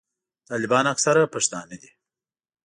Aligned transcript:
طالبان 0.49 0.85
اکثره 0.93 1.23
پښتانه 1.33 1.75
دي. 1.81 1.91